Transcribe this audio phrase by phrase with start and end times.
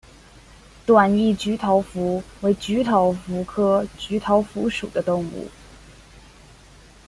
[0.83, 5.47] 短翼菊头蝠为菊头蝠科菊头蝠属的动物。